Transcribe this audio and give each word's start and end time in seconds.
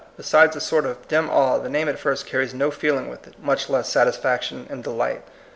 Besides 0.17 0.55
a 0.55 0.59
sort 0.59 0.87
of 0.87 1.07
dim 1.07 1.29
awe, 1.29 1.59
the 1.59 1.69
name 1.69 1.87
at 1.87 1.99
first 1.99 2.25
carries 2.25 2.55
no 2.55 2.71
feeling 2.71 3.07
with 3.07 3.27
it, 3.27 3.35
much 3.39 3.69
less, 3.69 3.87
satisfaction 3.87 4.65
and 4.67 4.83
delight. 4.83 5.21